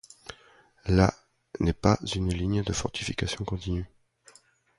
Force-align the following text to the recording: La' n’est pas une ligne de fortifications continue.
La' 0.87 1.13
n’est 1.59 1.73
pas 1.73 1.99
une 2.15 2.33
ligne 2.33 2.63
de 2.63 2.73
fortifications 2.73 3.45
continue. 3.45 3.85